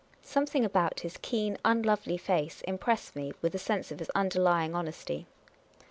[0.23, 5.27] Something about his keen, unlovely face impressed me with a .sense of his underlying honesty.